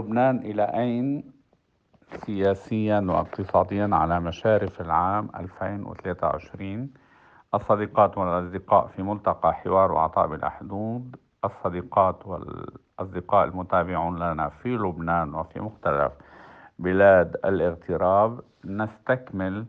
لبنان 0.00 0.36
إلى 0.38 0.62
أين؟ 0.62 1.32
سياسيا 2.26 3.00
واقتصاديا 3.08 3.88
على 3.92 4.20
مشارف 4.20 4.80
العام 4.80 5.28
2023 5.36 6.90
الصديقات 7.54 8.18
والأصدقاء 8.18 8.86
في 8.86 9.02
ملتقى 9.02 9.54
حوار 9.54 9.92
وعطاء 9.92 10.26
بلا 10.26 10.48
حدود. 10.48 11.16
الصديقات 11.44 12.26
والأصدقاء 12.26 13.44
المتابعون 13.44 14.18
لنا 14.18 14.48
في 14.48 14.68
لبنان 14.68 15.34
وفي 15.34 15.60
مختلف 15.60 16.12
بلاد 16.78 17.36
الاغتراب. 17.44 18.40
نستكمل 18.64 19.66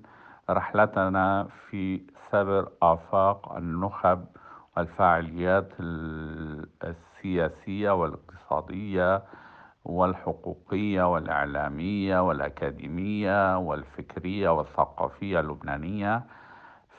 رحلتنا 0.49 1.47
في 1.69 2.01
سبر 2.31 2.69
آفاق 2.81 3.55
النخب 3.55 4.25
والفعاليات 4.77 5.69
السياسية 6.83 7.91
والاقتصادية 7.91 9.23
والحقوقية 9.85 11.13
والإعلامية 11.13 12.27
والأكاديمية 12.27 13.57
والفكرية 13.57 14.49
والثقافية 14.49 15.39
اللبنانية 15.39 16.23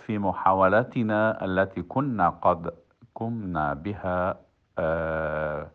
في 0.06 0.18
محاولاتنا 0.18 1.45
التي 1.45 1.82
كنا 1.82 2.28
قد 2.28 2.74
قمنا 3.14 3.74
بها 3.74 4.40
آه، 4.78 5.70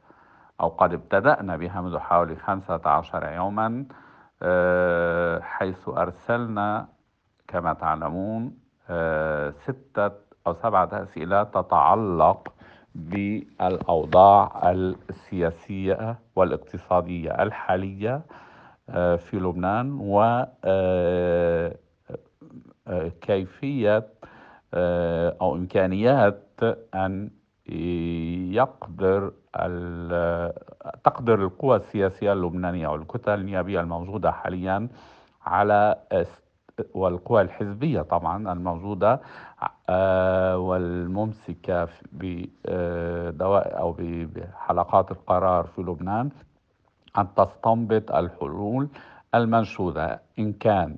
أو 0.61 0.67
قد 0.67 0.93
ابتدأنا 0.93 1.57
بها 1.57 1.81
منذ 1.81 1.97
حوالي 1.97 2.35
خمسة 2.35 2.81
عشر 2.85 3.31
يوما 3.33 3.85
آه، 4.41 5.39
حيث 5.39 5.89
أرسلنا 5.89 6.87
كما 7.47 7.73
تعلمون 7.73 8.57
آه، 8.89 9.49
ستة 9.49 10.11
أو 10.47 10.53
سبعة 10.53 10.89
أسئلة 10.93 11.43
تتعلق 11.43 12.53
بالأوضاع 12.97 14.71
السياسية 15.09 16.19
والاقتصادية 16.35 17.31
الحالية 17.31 18.21
آه، 18.89 19.15
في 19.15 19.37
لبنان 19.37 19.97
وكيفية 22.87 24.07
أو 25.41 25.55
إمكانيات 25.55 26.43
أن 26.95 27.29
يقدر 28.53 29.31
تقدر 31.03 31.43
القوى 31.43 31.75
السياسية 31.75 32.33
اللبنانية 32.33 32.87
والكتل 32.87 33.33
النيابية 33.39 33.79
الموجودة 33.81 34.31
حاليا 34.31 34.87
على 35.45 35.95
والقوى 36.93 37.41
الحزبية 37.41 38.01
طبعا 38.01 38.53
الموجودة 38.53 39.21
آه، 39.89 40.57
والممسكة 40.57 41.87
بدواء 42.11 43.79
أو 43.79 43.95
بحلقات 43.99 45.11
القرار 45.11 45.63
في 45.75 45.81
لبنان 45.81 46.29
أن 47.17 47.27
تستنبط 47.35 48.11
الحلول 48.11 48.89
المنشودة 49.35 50.19
إن 50.39 50.53
كان 50.53 50.95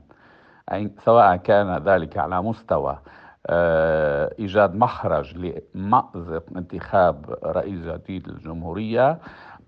سواء 1.05 1.35
كان 1.35 1.77
ذلك 1.77 2.17
على 2.17 2.41
مستوى 2.41 2.99
آه، 3.47 4.35
إيجاد 4.39 4.75
مخرج 4.75 5.37
لمأزق 5.75 6.43
انتخاب 6.57 7.37
رئيس 7.43 7.79
جديد 7.85 8.27
للجمهورية 8.29 9.19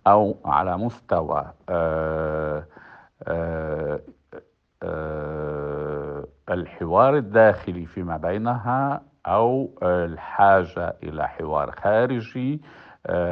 أو 0.07 0.37
على 0.45 0.77
مستوى 0.77 1.51
آه، 1.69 2.65
الحوار 6.51 7.17
الداخلي 7.17 7.85
فيما 7.85 8.17
بينها 8.17 9.01
أو 9.27 9.69
الحاجة 9.83 10.95
إلى 11.03 11.27
حوار 11.27 11.71
خارجي 11.71 12.61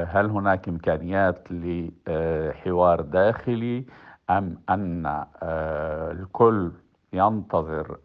هل 0.08 0.30
هناك 0.30 0.68
إمكانيات 0.70 1.48
لحوار 1.52 3.02
داخلي 3.02 3.86
أم 4.30 4.58
أن 4.70 5.24
الكل 6.12 6.72
ينتظر 7.14 7.98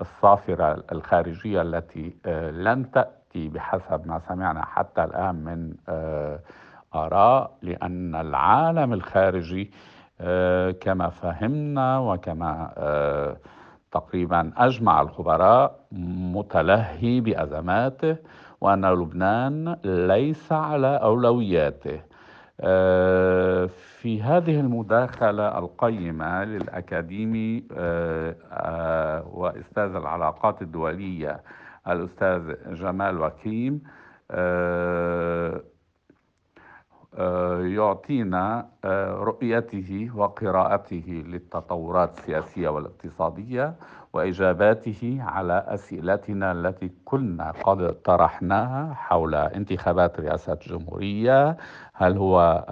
الصافرة 0.00 0.84
الخارجية 0.92 1.62
التي 1.62 2.16
لن 2.52 2.90
تأتي 2.90 3.48
بحسب 3.48 4.06
ما 4.06 4.20
سمعنا 4.28 4.64
حتى 4.64 5.04
الآن 5.04 5.34
من 5.34 5.74
آراء 6.94 7.56
لأن 7.62 8.14
العالم 8.14 8.92
الخارجي 8.92 9.70
كما 10.80 11.08
فهمنا 11.22 11.98
وكما 11.98 12.72
تقريبا 13.94 14.52
أجمع 14.56 15.02
الخبراء 15.02 15.80
متلهي 16.36 17.20
بأزماته 17.20 18.16
وأن 18.60 18.86
لبنان 18.86 19.76
ليس 19.84 20.52
على 20.52 20.96
أولوياته. 21.02 22.00
آه، 22.60 23.66
في 24.00 24.22
هذه 24.22 24.60
المداخلة 24.60 25.58
القيمة 25.58 26.44
للأكاديمي 26.44 27.64
آه، 27.76 28.36
آه، 28.52 29.26
وأستاذ 29.26 29.94
العلاقات 29.96 30.62
الدولية 30.62 31.40
الأستاذ 31.88 32.54
جمال 32.74 33.20
وكيم 33.20 33.82
يعطينا 37.18 38.66
رؤيته 39.28 40.10
وقراءته 40.14 41.24
للتطورات 41.26 42.18
السياسية 42.18 42.68
والاقتصادية 42.68 43.74
وإجاباته 44.12 45.18
على 45.20 45.64
أسئلتنا 45.68 46.52
التي 46.52 46.90
كنا 47.04 47.50
قد 47.50 47.92
طرحناها 47.92 48.94
حول 48.94 49.34
انتخابات 49.34 50.20
رئاسه 50.20 50.52
الجمهورية. 50.52 51.56
هل 51.94 52.16
هو 52.18 52.64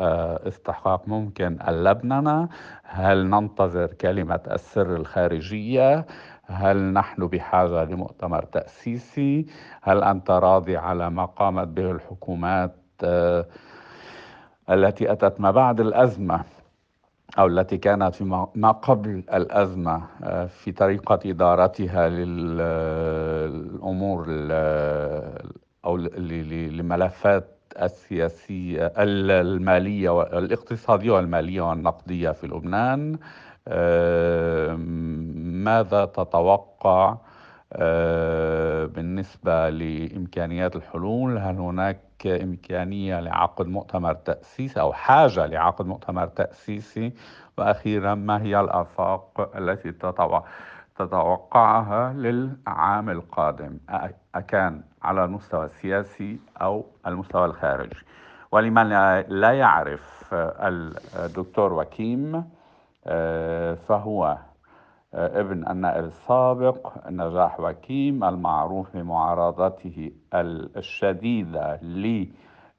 استحقاق 0.47 1.09
ممكن 1.09 1.59
اللبننه 1.69 2.49
هل 2.85 3.31
ننتظر 3.31 3.87
كلمة 3.87 4.41
السر 4.51 4.97
الخارجية؟ 4.97 6.07
هل 6.47 6.93
نحن 6.93 7.27
بحاجة 7.27 7.85
لمؤتمر 7.85 8.43
تأسيسي؟ 8.45 9.47
هل 9.83 10.03
أنت 10.03 10.31
راضي 10.31 10.77
على 10.77 11.11
ما 11.11 11.25
قامت 11.25 11.69
به 11.69 11.91
الحكومات؟ 11.91 12.77
التي 14.71 15.13
أتت 15.13 15.41
ما 15.41 15.51
بعد 15.51 15.81
الأزمة 15.81 16.45
أو 17.39 17.47
التي 17.47 17.79
كانت 17.79 18.15
في 18.15 18.25
ما 18.55 18.71
قبل 18.73 19.23
الأزمة 19.35 20.03
آه، 20.25 20.47
في 20.47 20.73
طريقة 20.73 21.19
إدارتها 21.27 22.09
للأمور 22.09 24.25
أو 25.85 25.97
للملفات 25.97 27.49
السياسية 27.83 28.93
المالية 28.99 30.11
والاقتصادية 30.11 31.11
والمالية 31.11 31.61
والنقدية 31.61 32.31
في 32.31 32.47
لبنان 32.47 33.19
آه، 33.69 34.75
ماذا 35.65 36.05
تتوقع؟ 36.05 37.17
بالنسبة 38.87 39.71
لإمكانيات 39.71 40.77
الحلول 40.77 41.39
هل 41.39 41.57
هناك 41.57 42.27
إمكانية 42.27 43.21
لعقد 43.21 43.67
مؤتمر 43.67 44.15
تأسيسي 44.15 44.81
أو 44.81 44.93
حاجة 44.93 45.47
لعقد 45.47 45.87
مؤتمر 45.87 46.27
تأسيسي؟ 46.27 47.13
وأخيرا 47.59 48.15
ما 48.15 48.43
هي 48.43 48.61
الآفاق 48.61 49.51
التي 49.57 49.93
تتوقعها 50.97 52.13
للعام 52.13 53.11
القادم؟ 53.11 53.79
أكان 54.35 54.83
على 55.03 55.25
المستوى 55.25 55.65
السياسي 55.65 56.39
أو 56.61 56.87
المستوى 57.07 57.45
الخارجي؟ 57.45 57.97
ولمن 58.53 58.89
لا 59.29 59.53
يعرف 59.53 60.35
الدكتور 61.17 61.73
وكيم 61.73 62.45
آه، 63.07 63.75
فهو 63.75 64.27
آه، 64.27 64.39
ابن 65.15 65.69
النائب 65.71 66.05
السابق 66.05 67.09
نجاح 67.11 67.61
وكيم 67.61 68.25
المعروف 68.25 68.97
بمعارضته 68.97 70.11
الشديدة 70.77 71.77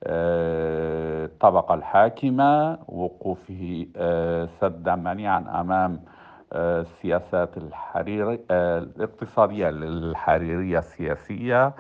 للطبقة 0.04 1.74
الحاكمة 1.74 2.78
وقوفه 2.88 3.86
آه، 3.98 4.46
سدا 4.46 4.96
منيعا 4.96 5.62
أمام 5.62 6.00
آه، 6.54 6.82
السياسات 6.82 7.58
الحريري 7.58 8.40
الاقتصادية 8.52 9.70
للحريرية 9.70 10.78
السياسية 10.78 11.74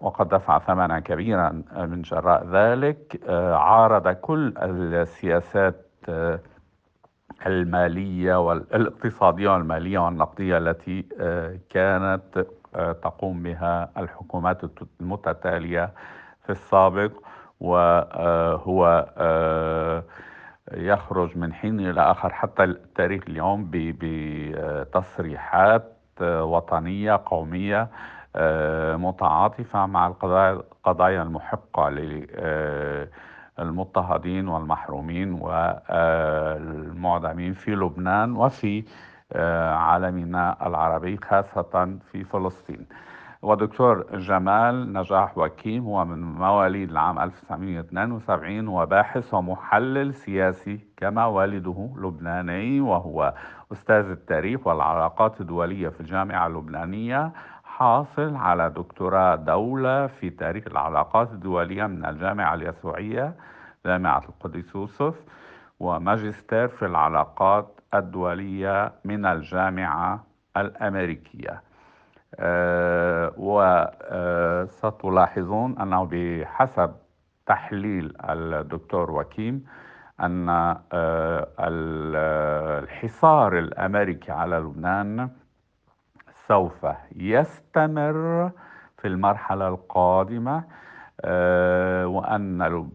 وقد 0.00 0.28
دفع 0.28 0.58
ثمنا 0.58 1.00
كبيرا 1.00 1.62
من 1.76 2.02
جراء 2.02 2.46
ذلك 2.46 3.20
عارض 3.54 4.08
كل 4.08 4.54
السياسات 4.58 5.86
المالية 7.46 8.46
والاقتصادية 8.46 9.48
والمالية 9.48 9.98
والنقدية 9.98 10.58
التي 10.58 11.04
آه، 11.20 11.58
كانت 11.70 12.46
آه، 12.74 12.92
تقوم 12.92 13.42
بها 13.42 13.90
الحكومات 13.96 14.60
المتتالية 15.00 15.92
في 16.44 16.50
السابق 16.50 17.12
وهو 17.60 19.06
آه، 19.16 20.04
يخرج 20.72 21.38
من 21.38 21.52
حين 21.52 21.80
إلى 21.80 22.00
آخر 22.00 22.32
حتى 22.32 22.64
التاريخ 22.64 23.22
اليوم 23.28 23.70
بتصريحات 24.60 25.96
وطنية 26.22 27.22
قومية 27.26 27.88
متعاطفة 28.96 29.86
مع 29.86 30.06
القضايا 30.06 31.22
المحقة 31.22 31.88
المضطهدين 33.60 34.48
والمحرومين 34.48 35.32
والمعدمين 36.50 37.52
في 37.52 37.70
لبنان 37.70 38.36
وفي 38.36 38.84
آه، 39.32 39.74
عالمنا 39.74 40.66
العربي 40.66 41.16
خاصة 41.16 41.98
في 42.12 42.24
فلسطين. 42.24 42.86
ودكتور 43.42 44.06
جمال 44.16 44.92
نجاح 44.92 45.38
وكيم 45.38 45.84
هو 45.84 46.04
من 46.04 46.22
مواليد 46.22 46.90
العام 46.90 47.18
1972 47.18 48.68
وباحث 48.68 49.34
ومحلل 49.34 50.14
سياسي 50.14 50.80
كما 50.96 51.26
والده 51.26 51.90
لبناني 51.96 52.80
وهو 52.80 53.34
أستاذ 53.72 54.10
التاريخ 54.10 54.66
والعلاقات 54.66 55.40
الدولية 55.40 55.88
في 55.88 56.00
الجامعة 56.00 56.46
اللبنانية. 56.46 57.32
حاصل 57.80 58.36
على 58.36 58.70
دكتوراه 58.70 59.34
دولة 59.36 60.06
في 60.06 60.30
تاريخ 60.30 60.64
العلاقات 60.66 61.30
الدولية 61.32 61.86
من 61.86 62.04
الجامعة 62.04 62.54
اليسوعية 62.54 63.34
جامعة 63.86 64.22
القدس 64.28 64.74
يوسف 64.74 65.14
وماجستير 65.80 66.68
في 66.68 66.86
العلاقات 66.86 67.80
الدولية 67.94 68.92
من 69.04 69.26
الجامعة 69.26 70.24
الأمريكية. 70.56 71.62
أه 72.38 73.32
وستلاحظون 74.74 75.78
أنه 75.78 76.08
بحسب 76.12 76.92
تحليل 77.46 78.16
الدكتور 78.30 79.10
وكيم 79.10 79.64
أن 80.20 80.48
أه 80.48 81.46
الحصار 81.60 83.58
الأمريكي 83.58 84.32
على 84.32 84.56
لبنان 84.56 85.30
سوف 86.50 86.86
يستمر 87.16 88.50
في 88.98 89.08
المرحلة 89.08 89.68
القادمة 89.68 90.64
أه 91.20 92.06
وأن 92.06 92.90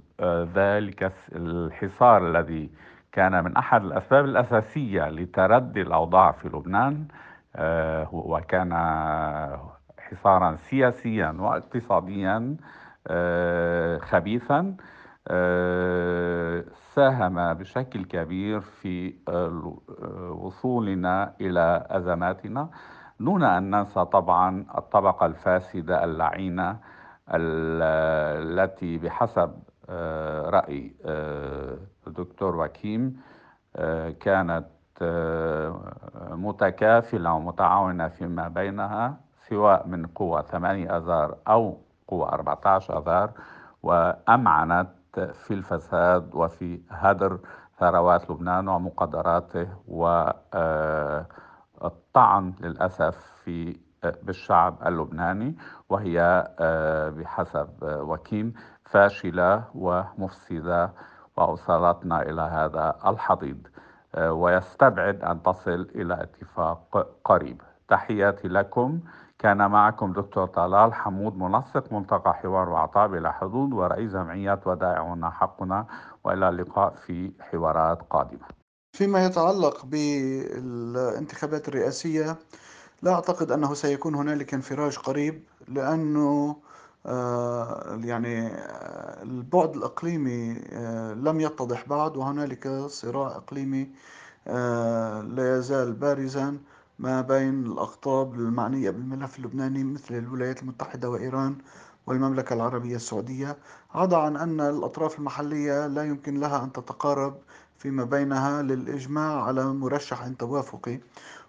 ذلك 0.56 1.14
الحصار 1.36 2.28
الذي 2.30 2.70
كان 3.12 3.44
من 3.44 3.58
أحد 3.58 3.84
الأسباب 3.84 4.26
الأساسية 4.26 5.10
لتردي 5.10 5.82
الأوضاع 5.82 6.32
في 6.32 6.48
لبنان 6.48 7.08
آه، 7.56 8.10
وكان 8.12 8.74
حصارا 10.00 10.56
سياسيا 10.56 11.36
واقتصاديا 11.40 12.58
آه، 13.08 13.98
خبيثا 13.98 14.76
آه، 15.28 16.64
ساهم 16.94 17.54
بشكل 17.54 18.06
كبير 18.06 18.62
في 18.62 19.14
وصولنا 20.30 21.34
إلى 21.42 21.88
أزماتنا. 21.90 22.70
دون 23.20 23.44
أن 23.44 23.70
ننسى 23.72 24.06
طبعا 24.06 24.66
الطبقة 24.78 25.26
الفاسدة 25.26 26.04
اللعينة 26.04 26.78
التي 27.30 28.98
بحسب 28.98 29.54
رأي 30.50 30.94
الدكتور 32.08 32.56
وكيم 32.56 33.22
كانت 34.20 34.66
متكافلة 36.32 37.34
ومتعاونة 37.34 38.08
فيما 38.08 38.48
بينها 38.48 39.18
سواء 39.50 39.88
من 39.88 40.06
قوة 40.06 40.42
8 40.42 40.98
أذار 40.98 41.36
أو 41.48 41.78
قوة 42.08 42.30
14 42.34 42.98
أذار 42.98 43.32
وأمعنت 43.84 44.90
في 45.16 45.54
الفساد 45.54 46.36
وفي 46.36 46.82
هدر 46.90 47.40
ثروات 47.80 48.30
لبنان 48.32 48.68
ومقدراته 48.68 49.68
والطعن 51.82 52.54
للأسف 52.62 53.18
في 53.44 53.78
بالشعب 54.24 54.88
اللبناني 54.88 55.58
وهي 55.90 56.48
بحسب 57.18 57.70
وكيم 57.84 58.54
فاشلة 58.86 59.64
ومفسدة 59.76 60.92
وأوصلتنا 61.38 62.22
إلى 62.22 62.42
هذا 62.42 62.96
الحضيض 63.08 63.68
آه، 64.16 64.34
ويستبعد 64.34 65.24
أن 65.24 65.42
تصل 65.44 65.88
إلى 65.96 66.14
اتفاق 66.24 67.08
قريب. 67.24 67.62
تحياتي 67.88 68.48
لكم. 68.48 69.00
كان 69.40 69.72
معكم 69.72 70.14
دكتور 70.14 70.48
طلال 70.48 70.94
حمود 70.94 71.38
منسق 71.38 71.94
ملتقى 71.94 72.34
حوار 72.34 72.70
وعطاء 72.70 73.08
بلا 73.08 73.32
حدود 73.32 73.74
ورئيس 73.74 74.12
جمعية 74.14 74.60
ودائعنا 74.66 75.30
حقنا 75.30 75.86
وإلى 76.24 76.50
اللقاء 76.50 76.94
في 76.94 77.32
حوارات 77.40 78.02
قادمة. 78.02 78.65
فيما 78.96 79.26
يتعلق 79.26 79.86
بالانتخابات 79.86 81.68
الرئاسية 81.68 82.38
لا 83.02 83.14
أعتقد 83.14 83.52
أنه 83.52 83.74
سيكون 83.74 84.16
هنالك 84.16 84.54
انفراج 84.54 84.98
قريب 84.98 85.44
لأنه 85.68 86.58
آه، 87.06 88.00
يعني 88.04 88.48
آه، 88.48 89.24
البعد 89.24 89.76
الإقليمي 89.76 90.62
آه، 90.72 91.14
لم 91.14 91.40
يتضح 91.42 91.88
بعد 91.88 92.18
وهنالك 92.18 92.68
صراع 92.88 93.28
إقليمي 93.28 93.90
لا 95.36 95.58
يزال 95.58 95.94
بارزا 95.94 96.58
ما 97.00 97.22
بين 97.22 97.66
الأقطاب 97.66 98.34
المعنية 98.34 98.90
بالملف 98.90 99.38
اللبناني 99.38 99.84
مثل 99.84 100.16
الولايات 100.16 100.62
المتحدة 100.62 101.10
وإيران 101.10 101.58
والمملكة 102.08 102.54
العربية 102.54 102.96
السعودية. 102.96 103.58
عدا 103.94 104.18
عن 104.18 104.38
أن 104.38 104.62
الأطراف 104.62 105.20
المحلية 105.20 105.88
لا 105.88 106.04
يمكن 106.04 106.40
لها 106.40 106.64
أن 106.64 106.72
تتقارب 106.72 107.38
فيما 107.78 108.04
بينها 108.04 108.62
للإجماع 108.62 109.44
على 109.44 109.66
مرشح 109.66 110.28
توافقي. 110.28 111.00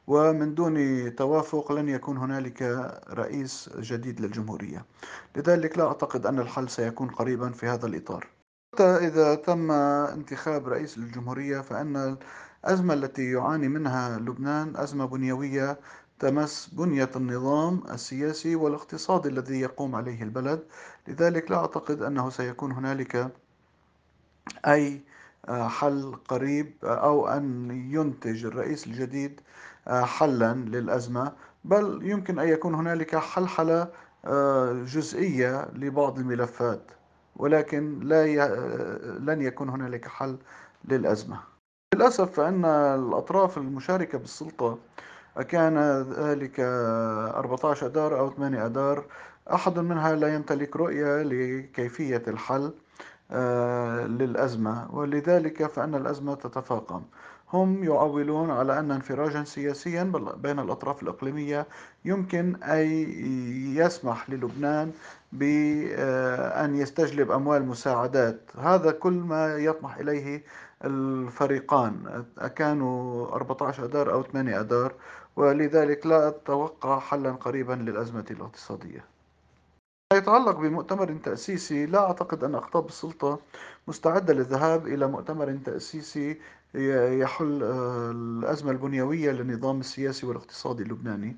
ومن 0.06 0.54
دون 0.54 0.76
توافق 1.16 1.72
لن 1.72 1.88
يكون 1.88 2.16
هنالك 2.16 2.62
رئيس 3.10 3.70
جديد 3.78 4.20
للجمهورية. 4.20 4.84
لذلك 5.36 5.78
لا 5.78 5.86
أعتقد 5.86 6.26
أن 6.26 6.38
الحل 6.38 6.68
سيكون 6.68 7.08
قريبا 7.08 7.50
في 7.50 7.66
هذا 7.66 7.86
الإطار. 7.86 8.26
حتى 8.74 8.96
إذا 9.06 9.34
تم 9.34 9.70
انتخاب 9.70 10.68
رئيس 10.68 10.98
للجمهورية 10.98 11.60
فإن 11.60 12.16
الأزمة 12.64 12.94
التي 12.94 13.30
يعاني 13.30 13.68
منها 13.68 14.18
لبنان 14.18 14.76
أزمة 14.76 15.04
بنيوية 15.04 15.78
تمس 16.18 16.70
بنية 16.72 17.10
النظام 17.16 17.82
السياسي 17.90 18.56
والاقتصادي 18.56 19.28
الذي 19.28 19.60
يقوم 19.60 19.94
عليه 19.94 20.22
البلد. 20.22 20.62
لذلك 21.08 21.50
لا 21.50 21.56
أعتقد 21.56 22.02
أنه 22.02 22.30
سيكون 22.30 22.72
هنالك 22.72 23.32
أي 24.66 25.04
حل 25.50 26.14
قريب 26.28 26.72
أو 26.84 27.28
أن 27.28 27.70
ينتج 27.90 28.44
الرئيس 28.44 28.86
الجديد 28.86 29.40
حلا 29.88 30.54
للأزمة. 30.54 31.32
بل 31.64 32.00
يمكن 32.02 32.38
أن 32.38 32.48
يكون 32.48 32.74
هنالك 32.74 33.16
حلحلة 33.16 33.88
آه، 34.24 34.72
جزئية 34.72 35.68
لبعض 35.74 36.18
الملفات 36.18 36.82
ولكن 37.36 38.00
لا 38.00 38.26
ي... 38.26 38.42
آه، 38.42 39.18
لن 39.18 39.42
يكون 39.42 39.68
هنالك 39.68 40.08
حل 40.08 40.36
للأزمة. 40.84 41.40
للأسف 41.94 42.32
فإن 42.32 42.64
الأطراف 42.64 43.58
المشاركة 43.58 44.18
بالسلطة 44.18 44.78
كان 45.48 45.78
ذلك 46.02 46.60
14 46.60 47.86
أدار 47.86 48.18
أو 48.20 48.30
8 48.30 48.66
أدار 48.66 49.04
أحد 49.54 49.78
منها 49.78 50.14
لا 50.16 50.34
يمتلك 50.34 50.76
رؤية 50.76 51.22
لكيفية 51.22 52.22
الحل. 52.28 52.64
آه، 52.64 52.72
للأزمة 54.06 54.94
ولذلك 54.94 55.66
فإن 55.66 55.94
الأزمة 55.94 56.34
تتفاقم. 56.34 57.02
هم 57.52 57.84
يعولون 57.84 58.50
على 58.50 58.78
أن 58.78 58.90
انفراجا 58.90 59.44
سياسيا 59.44 60.12
بين 60.36 60.58
الأطراف 60.58 61.02
الإقليمية 61.02 61.66
يمكن 62.04 62.62
أن 62.62 62.86
يسمح 63.76 64.30
للبنان 64.30 64.92
بأن 65.32 66.76
يستجلب 66.76 67.30
أموال 67.30 67.66
مساعدات. 67.66 68.40
هذا 68.58 68.90
كل 68.90 69.12
ما 69.12 69.56
يطمح 69.56 69.96
إليه 69.96 70.44
الفريقان. 70.84 72.24
كانوا 72.56 73.26
14 73.34 73.84
أدار 73.84 74.12
أو 74.12 74.22
8 74.22 74.60
أدار 74.60 74.92
ولذلك 75.36 76.06
لا 76.06 76.28
أتوقع 76.28 76.98
حلا 76.98 77.32
قريبا 77.32 77.72
للأزمة 77.72 78.24
الاقتصادية. 78.30 79.15
يتعلق 80.16 80.56
بمؤتمر 80.56 81.12
تأسيسي 81.24 81.86
لا 81.86 81.98
أعتقد 82.06 82.44
أن 82.44 82.54
أقطاب 82.54 82.86
السلطة 82.86 83.40
مستعدة 83.88 84.34
للذهاب 84.34 84.86
إلى 84.86 85.06
مؤتمر 85.06 85.58
تأسيسي 85.64 86.38
يحل 86.74 87.62
آه، 87.62 88.10
الأزمة 88.10 88.70
البنيوية 88.70 89.30
للنظام 89.30 89.80
السياسي 89.80 90.26
والاقتصادي 90.26 90.82
اللبناني. 90.82 91.36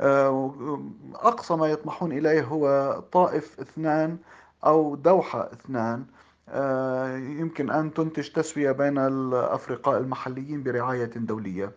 آه، 0.00 0.80
أقصى 1.14 1.54
ما 1.56 1.66
يطمحون 1.66 2.12
إليه 2.12 2.42
هو 2.44 2.92
طائف 3.12 3.60
اثنان 3.60 4.18
أو 4.66 4.94
دوحة 4.94 5.52
اثنان. 5.52 6.04
آه، 6.48 7.16
يمكن 7.16 7.70
أن 7.70 7.94
تنتج 7.94 8.28
تسوية 8.28 8.72
بين 8.72 8.98
الأفرقاء 8.98 9.98
المحليين 10.00 10.62
برعاية 10.62 11.04
دولية. 11.04 11.72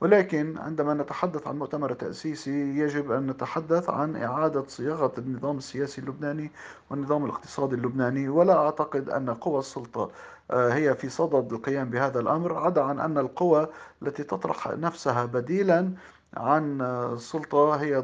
ولكن 0.00 0.58
عندما 0.58 0.94
نتحدث 0.94 1.46
عن 1.46 1.58
مؤتمر 1.58 1.92
تأسيسي 1.92 2.78
يجب 2.78 3.10
أن 3.12 3.26
نتحدث 3.26 3.90
عن 3.90 4.16
إعادة 4.16 4.64
صياغة 4.68 5.12
النظام 5.18 5.58
السياسي 5.58 6.00
اللبناني 6.00 6.50
والنظام 6.90 7.24
الاقتصادي 7.24 7.74
اللبناني. 7.74 8.28
ولا 8.28 8.56
أعتقد 8.56 9.10
أن 9.10 9.30
قوى 9.30 9.58
السلطة 9.58 10.10
آه، 10.50 10.72
هي 10.72 10.94
في 10.94 11.08
صدد 11.08 11.52
القيام 11.52 11.90
بهذا 11.90 12.20
الأمر 12.20 12.58
عدا 12.58 12.82
عن 12.82 13.00
أن 13.00 13.18
القوى 13.18 13.68
التي 14.02 14.22
تطرح 14.24 14.68
نفسها 14.68 15.24
بديلا 15.24 15.92
عن 16.36 16.80
السلطة 16.82 17.74
هي 17.74 17.98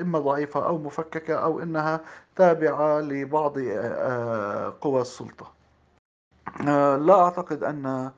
إما 0.00 0.18
ضعيفة 0.18 0.66
أو 0.66 0.78
مفككة 0.78 1.34
أو 1.34 1.62
إنها 1.62 2.00
تابعة 2.36 3.00
لبعض 3.00 3.54
آه، 3.58 4.74
قوى 4.80 5.00
السلطة. 5.00 5.52
آه، 6.68 6.96
لا 6.96 7.14
أعتقد 7.22 7.64
أن 7.64 8.10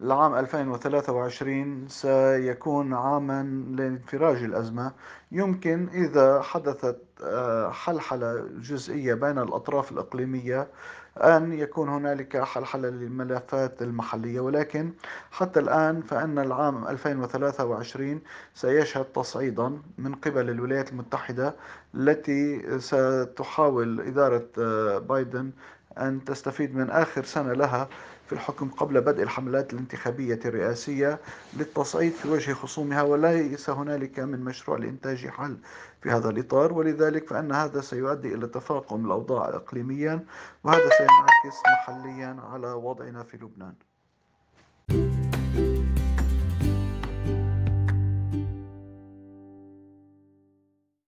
العام 0.00 0.34
2023 0.34 1.88
سيكون 1.88 2.94
عاما 2.94 3.42
لانفراج 3.70 4.42
الأزمة. 4.42 4.92
يمكن 5.32 5.88
إذا 5.88 6.42
حدثت 6.42 6.98
آه، 7.22 7.70
حلحلة 7.70 8.48
جزئية 8.60 9.14
بين 9.14 9.38
الأطراف 9.38 9.92
الإقليمية 9.92 10.68
أن 11.16 11.52
يكون 11.52 11.88
هنالك 11.88 12.36
حلحلة 12.36 12.88
للملفات 12.88 13.82
المحلية. 13.82 14.40
ولكن 14.40 14.92
حتى 15.30 15.60
الآن 15.60 16.02
فإن 16.02 16.38
العام 16.38 16.88
2023 16.88 18.20
سيشهد 18.54 19.04
تصعيدا 19.04 19.78
من 19.98 20.14
قبل 20.14 20.50
الولايات 20.50 20.92
المتحدة 20.92 21.56
التي 21.94 22.62
ستحاول 22.80 24.00
إدارة 24.00 24.46
آه، 24.58 24.98
بايدن 24.98 25.50
أن 25.98 26.24
تستفيد 26.24 26.74
من 26.76 26.90
آخر 26.90 27.24
سنة 27.24 27.52
لها 27.52 27.88
في 28.26 28.32
الحكم 28.32 28.68
قبل 28.68 29.00
بدء 29.00 29.22
الحملات 29.22 29.72
الانتخابية 29.72 30.40
الرئاسية 30.44 31.20
للتصعيد 31.56 32.12
في 32.12 32.28
وجه 32.28 32.52
خصومها 32.52 33.02
وليس 33.02 33.70
هنالك 33.70 34.18
من 34.18 34.40
مشروع 34.40 34.78
لإنتاج 34.78 35.26
حل 35.26 35.56
في 36.02 36.10
هذا 36.10 36.30
الإطار. 36.30 36.72
ولذلك 36.72 37.28
فإن 37.28 37.52
هذا 37.52 37.80
سيؤدي 37.80 38.34
إلى 38.34 38.46
تفاقم 38.46 39.06
الأوضاع 39.06 39.48
إقليميا 39.48 40.24
وهذا 40.64 40.90
سينعكس 40.98 41.62
محليا 41.66 42.36
على 42.52 42.72
وضعنا 42.72 43.22
في 43.22 43.36
لبنان. 43.36 43.74